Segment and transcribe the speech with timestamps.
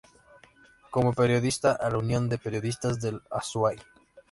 [0.89, 3.77] Como periodista, a la Unión de Periodistas del Azuay.